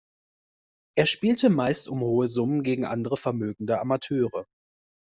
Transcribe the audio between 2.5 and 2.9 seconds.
gegen